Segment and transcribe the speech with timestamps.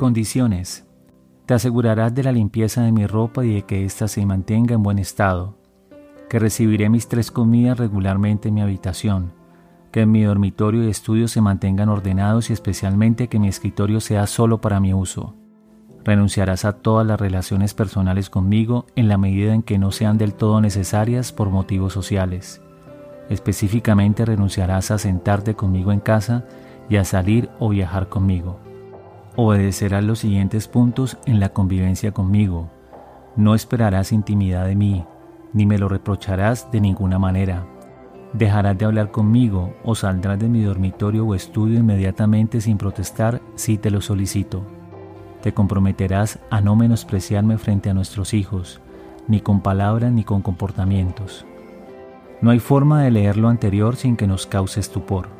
[0.00, 0.86] Condiciones.
[1.44, 4.82] Te asegurarás de la limpieza de mi ropa y de que ésta se mantenga en
[4.82, 5.58] buen estado,
[6.30, 9.34] que recibiré mis tres comidas regularmente en mi habitación,
[9.92, 14.26] que en mi dormitorio y estudio se mantengan ordenados y especialmente que mi escritorio sea
[14.26, 15.34] solo para mi uso.
[16.02, 20.32] Renunciarás a todas las relaciones personales conmigo en la medida en que no sean del
[20.32, 22.62] todo necesarias por motivos sociales.
[23.28, 26.46] Específicamente renunciarás a sentarte conmigo en casa
[26.88, 28.69] y a salir o viajar conmigo.
[29.42, 32.68] Obedecerás los siguientes puntos en la convivencia conmigo.
[33.36, 35.06] No esperarás intimidad de mí,
[35.54, 37.64] ni me lo reprocharás de ninguna manera.
[38.34, 43.78] Dejarás de hablar conmigo o saldrás de mi dormitorio o estudio inmediatamente sin protestar si
[43.78, 44.62] te lo solicito.
[45.40, 48.82] Te comprometerás a no menospreciarme frente a nuestros hijos,
[49.26, 51.46] ni con palabras ni con comportamientos.
[52.42, 55.39] No hay forma de leer lo anterior sin que nos cause estupor.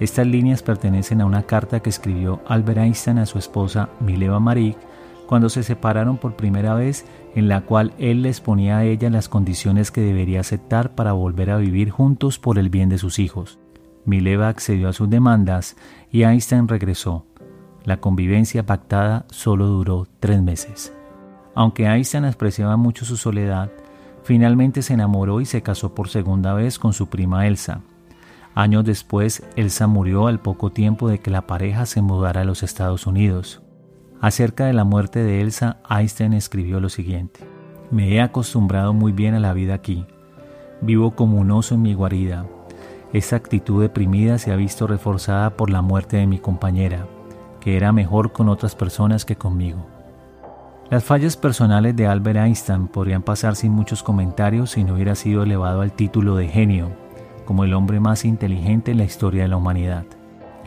[0.00, 4.78] Estas líneas pertenecen a una carta que escribió Albert Einstein a su esposa Mileva Marik
[5.26, 7.04] cuando se separaron por primera vez,
[7.36, 11.50] en la cual él les ponía a ella las condiciones que debería aceptar para volver
[11.50, 13.60] a vivir juntos por el bien de sus hijos.
[14.04, 15.76] Mileva accedió a sus demandas
[16.10, 17.26] y Einstein regresó.
[17.84, 20.92] La convivencia pactada solo duró tres meses.
[21.54, 23.70] Aunque Einstein apreciaba mucho su soledad,
[24.24, 27.82] finalmente se enamoró y se casó por segunda vez con su prima Elsa.
[28.54, 32.62] Años después, Elsa murió al poco tiempo de que la pareja se mudara a los
[32.62, 33.62] Estados Unidos.
[34.20, 37.40] Acerca de la muerte de Elsa, Einstein escribió lo siguiente.
[37.90, 40.04] Me he acostumbrado muy bien a la vida aquí.
[40.80, 42.46] Vivo como un oso en mi guarida.
[43.12, 47.06] Esta actitud deprimida se ha visto reforzada por la muerte de mi compañera,
[47.60, 49.86] que era mejor con otras personas que conmigo.
[50.90, 55.44] Las fallas personales de Albert Einstein podrían pasar sin muchos comentarios si no hubiera sido
[55.44, 56.90] elevado al título de genio,
[57.50, 60.04] como el hombre más inteligente en la historia de la humanidad.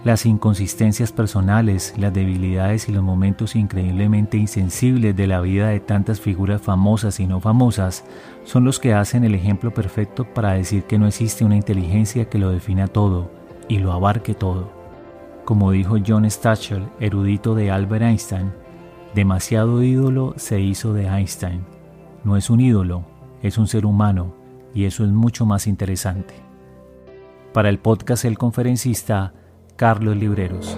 [0.04, 6.20] Las inconsistencias personales, las debilidades y los momentos increíblemente insensibles de la vida de tantas
[6.20, 8.04] figuras famosas y no famosas
[8.44, 12.38] son los que hacen el ejemplo perfecto para decir que no existe una inteligencia que
[12.38, 13.32] lo defina todo
[13.70, 14.70] y lo abarque todo.
[15.46, 18.52] Como dijo John Stachel, erudito de Albert Einstein,
[19.16, 21.62] demasiado ídolo se hizo de Einstein.
[22.26, 23.06] No es un ídolo,
[23.42, 24.34] es un ser humano
[24.74, 26.44] y eso es mucho más interesante.
[27.54, 29.32] Para el podcast El Conferencista,
[29.76, 30.76] Carlos Libreros.